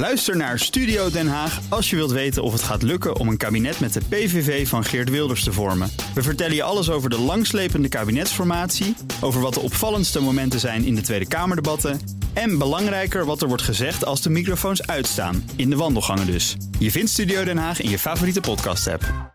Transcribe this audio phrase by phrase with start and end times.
[0.00, 3.36] Luister naar Studio Den Haag als je wilt weten of het gaat lukken om een
[3.36, 5.90] kabinet met de PVV van Geert Wilders te vormen.
[6.14, 10.94] We vertellen je alles over de langslepende kabinetsformatie, over wat de opvallendste momenten zijn in
[10.94, 12.00] de Tweede Kamerdebatten
[12.32, 16.56] en belangrijker wat er wordt gezegd als de microfoons uitstaan, in de wandelgangen dus.
[16.78, 19.34] Je vindt Studio Den Haag in je favoriete podcast-app.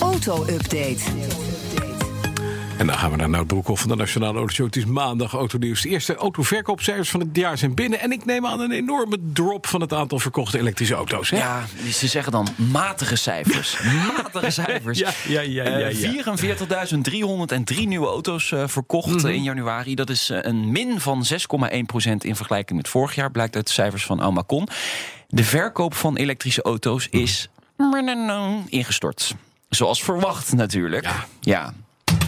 [0.00, 1.45] Auto-update.
[2.78, 4.66] En dan gaan we naar Nout Broekhoff van de Nationale Autoshow.
[4.66, 5.80] Het is maandag autonieuws.
[5.82, 8.00] De eerste autoverkoopcijfers van het jaar zijn binnen.
[8.00, 11.30] En ik neem aan een enorme drop van het aantal verkochte elektrische auto's.
[11.30, 11.36] Hè?
[11.36, 13.78] Ja, ze zeggen dan matige cijfers.
[14.16, 14.98] matige cijfers.
[14.98, 15.88] Ja, ja, ja, ja, ja.
[15.88, 16.24] Eh,
[17.74, 19.26] 44.303 nieuwe auto's eh, verkocht Mhm.
[19.26, 19.94] eh, in januari.
[19.94, 23.30] Dat is een min van 6,1% in vergelijking met vorig jaar.
[23.30, 24.68] Blijkt uit de cijfers van Almacon.
[25.28, 27.48] De verkoop van elektrische auto's is
[28.68, 29.34] ingestort.
[29.68, 31.04] Zoals verwacht natuurlijk.
[31.04, 31.26] Ja.
[31.40, 31.72] ja.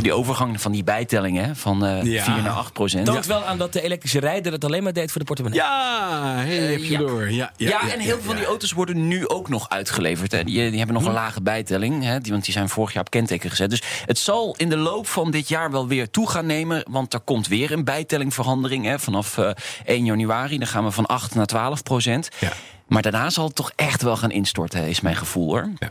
[0.00, 2.24] Die overgang van die bijtellingen van eh Ja.
[2.24, 3.06] 4 naar 8 procent.
[3.06, 5.60] toont wel aan dat de elektrische rijder het alleen maar deed voor de portemonnee.
[5.60, 6.98] Ja, hey, heb je ja.
[6.98, 7.30] door.
[7.32, 10.32] Ja, ja, Ja, en heel veel van die auto's worden nu ook nog uitgeleverd.
[10.32, 10.44] Hè.
[10.44, 13.10] Die, die hebben nog een lage bijtelling, hè, die, want die zijn vorig jaar op
[13.10, 13.70] kenteken gezet.
[13.70, 16.84] Dus het zal in de loop van dit jaar wel weer toe gaan nemen.
[16.90, 19.50] Want er komt weer een bijtellingverandering hè, vanaf eh
[19.84, 20.58] 1 januari.
[20.58, 22.28] Dan gaan we van 8 naar 12 procent.
[22.38, 22.52] Ja.
[22.88, 25.68] Maar daarna zal het toch echt wel gaan instorten, is mijn gevoel hoor.
[25.78, 25.88] Ja.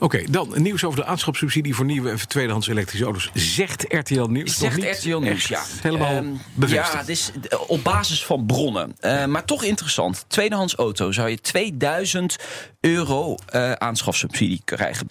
[0.00, 3.30] Oké, dan nieuws over de aanschapssubsidie voor nieuwe en tweedehands elektrische auto's.
[3.34, 4.56] Zegt RTL Nieuws.
[4.58, 5.62] Zegt niet RTL Nieuws, ja.
[5.82, 6.92] Helemaal Ehm, bevestigd.
[6.92, 8.96] Ja, het is eh, op basis van bronnen.
[9.00, 10.24] Eh, maar toch interessant.
[10.28, 12.36] Tweedehands auto zou je 2000
[12.80, 15.06] euro eh aanschafsubsidie krijgen.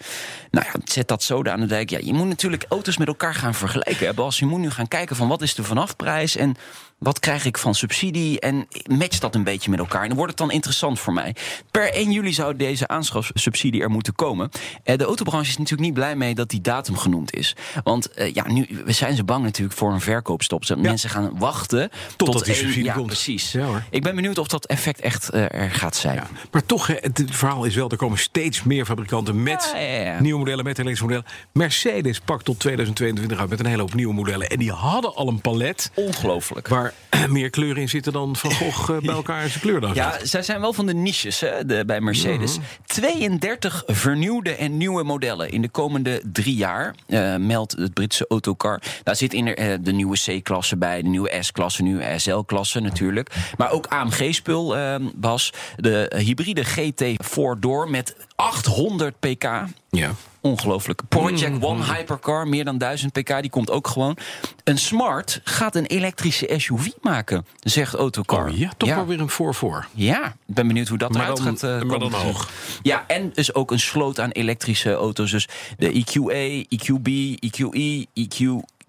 [0.50, 1.90] Nou ja, zet dat zo aan de dijk.
[1.90, 4.06] Ja, je moet natuurlijk auto's met elkaar gaan vergelijken.
[4.06, 4.38] Hè, Bas.
[4.38, 6.56] Je moet nu gaan kijken van wat is de vanafprijs en
[6.98, 10.02] wat krijg ik van subsidie en matcht dat een beetje met elkaar.
[10.02, 11.27] En dan wordt het dan interessant voor mij.
[11.70, 14.50] Per 1 juli zou deze aanschafsubsidie er moeten komen.
[14.84, 17.56] Eh, de autobranche is natuurlijk niet blij mee dat die datum genoemd is.
[17.84, 20.64] Want eh, ja, nu we zijn ze bang natuurlijk voor een verkoopstop.
[20.64, 23.06] Zodat Mensen gaan wachten Totdat die één- subsidie ja, komt.
[23.06, 23.52] Precies.
[23.52, 23.82] Ja, hoor.
[23.90, 26.14] Ik ben benieuwd of dat effect echt eh, er gaat zijn.
[26.14, 29.74] Ja, maar toch, het verhaal is wel, er komen steeds meer fabrikanten met
[30.20, 31.24] nieuwe modellen, met elektrische modellen.
[31.52, 34.48] Mercedes pakt tot 2022 uit met een hele hoop nieuwe modellen.
[34.50, 36.68] En die hadden al een palet Ongelooflijk.
[36.68, 36.94] waar
[37.28, 39.94] meer kleuren in zitten dan Van Gogh bij elkaar in zijn kleurdoos.
[39.94, 42.58] Ja, zij zijn wel van de hè, de, bij Mercedes.
[42.86, 48.82] 32 vernieuwde en nieuwe modellen in de komende drie jaar, eh, meldt het Britse Autocar.
[49.02, 53.30] Daar zit in er, eh, de nieuwe C-klasse bij, de nieuwe S-klasse, nieuwe SL-klasse natuurlijk.
[53.56, 55.52] Maar ook AMG-spul, eh, Bas.
[55.76, 59.44] De hybride GT 4-door met 800 pk.
[59.90, 60.10] Ja.
[60.40, 61.02] Ongelooflijk.
[61.08, 64.16] Project One Hypercar, meer dan 1000 pk, die komt ook gewoon.
[64.64, 68.48] Een Smart gaat een elektrische SUV maken, zegt Autocar.
[68.48, 69.86] Oh ja, toch wel weer een voor-voor.
[69.94, 72.50] Ja, ik ben benieuwd hoe dat Maar eruit dan- gaat maar dan hoog.
[72.82, 75.30] Ja, en dus ook een sloot aan elektrische auto's.
[75.30, 75.48] Dus
[75.78, 77.06] de EQA, EQB,
[77.40, 78.06] EQE,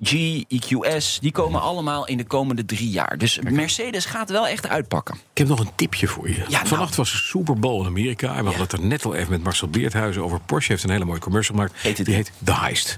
[0.04, 1.20] EQG, EQS...
[1.20, 3.18] die komen allemaal in de komende drie jaar.
[3.18, 5.16] Dus Mercedes gaat wel echt uitpakken.
[5.16, 6.44] Ik heb nog een tipje voor je.
[6.50, 6.68] nou.
[6.68, 8.28] Vannacht was de Super Bowl in Amerika.
[8.28, 10.40] En we hadden het er net al even met Marcel Beerthuizen over.
[10.46, 11.74] Porsche heeft een hele mooie commercial gemaakt.
[11.82, 12.96] Heet Die heet The Heist.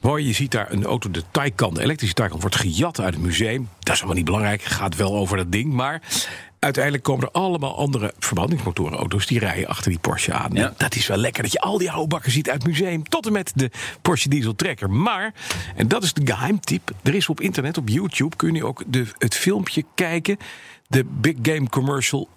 [0.00, 3.22] Mooi, je ziet daar een auto, de Taycan, de elektrische Taycan, wordt gejat uit het
[3.22, 3.68] museum.
[3.80, 5.72] Dat is allemaal niet belangrijk, gaat wel over dat ding.
[5.72, 6.02] Maar
[6.58, 9.26] uiteindelijk komen er allemaal andere verbrandingsmotorenauto's...
[9.26, 10.50] die rijden achter die Porsche aan.
[10.52, 10.74] Ja.
[10.76, 13.08] Dat is wel lekker dat je al die oude bakken ziet uit het museum...
[13.08, 13.70] tot en met de
[14.02, 14.90] Porsche Diesel Tracker.
[14.90, 15.34] Maar,
[15.76, 16.90] en dat is de geheimtip...
[17.02, 20.36] er is op internet, op YouTube, kun je ook de, het filmpje kijken...
[20.86, 22.28] de Big Game Commercial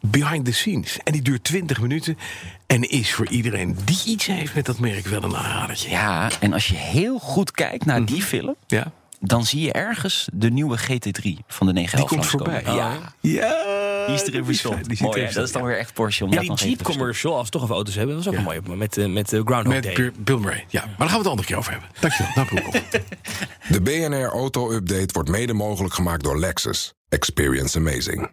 [0.00, 0.98] behind the scenes.
[1.04, 2.18] En die duurt 20 minuten
[2.66, 5.90] en is voor iedereen die iets heeft met dat merk wel een aanradertje.
[5.90, 8.56] Ja, en als je heel goed kijkt naar die film...
[8.66, 12.62] Ja, dan zie je ergens de nieuwe GT3 van de 911 die komt voorbij.
[12.64, 13.12] langskomen.
[13.20, 14.06] Ja, ja.
[14.06, 14.84] die is erin verstopt.
[14.88, 15.68] Die zit Mooi, dat is dan ja.
[15.68, 16.24] weer echt Porsche.
[16.24, 18.40] Om dat die even Jeep commercial, als we toch over auto's hebben, dat was ook
[18.40, 18.46] Ja.
[18.52, 18.76] een mooie.
[18.78, 19.94] Met, eh, met eh, Groundhog Met Day.
[19.94, 20.64] Bill- Bill Murray.
[20.68, 21.88] Ja, maar daar gaan we het een andere keer over hebben.
[22.00, 22.32] Dankjewel.
[22.34, 22.88] Nou, Broekhoff.
[23.68, 26.92] De BNR Auto Update wordt mede mogelijk gemaakt door Lexus.
[27.08, 28.32] Experience amazing.